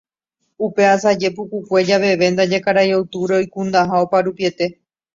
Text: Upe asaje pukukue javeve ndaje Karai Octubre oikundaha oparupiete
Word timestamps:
Upe 0.65 0.83
asaje 0.95 1.27
pukukue 1.35 1.79
javeve 1.87 2.25
ndaje 2.33 2.57
Karai 2.65 2.91
Octubre 3.01 3.33
oikundaha 3.39 3.95
oparupiete 4.05 4.65